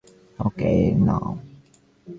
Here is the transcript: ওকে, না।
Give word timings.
ওকে, 0.39 0.71
না। 0.99 1.17